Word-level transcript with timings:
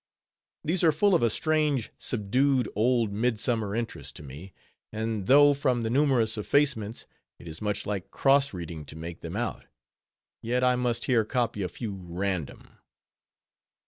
These 0.63 0.83
are 0.83 0.91
full 0.91 1.13
of 1.13 1.21
a 1.21 1.29
strange, 1.29 1.91
subdued, 1.99 2.67
old, 2.75 3.13
midsummer 3.13 3.75
interest 3.75 4.15
to 4.15 4.23
me: 4.23 4.51
and 4.91 5.27
though, 5.27 5.53
from 5.53 5.83
the 5.83 5.91
numerous 5.91 6.39
effacements, 6.39 7.05
it 7.37 7.47
is 7.47 7.61
much 7.61 7.85
like 7.85 8.09
cross 8.09 8.51
reading 8.51 8.83
to 8.85 8.95
make 8.95 9.19
them 9.19 9.35
out; 9.35 9.65
yet, 10.41 10.63
I 10.63 10.75
must 10.75 11.05
here 11.05 11.23
copy 11.23 11.61
a 11.61 11.69
few 11.69 11.93
at 11.93 12.01
random:— 12.03 12.57
£ 12.65 12.65
s. 12.65 12.69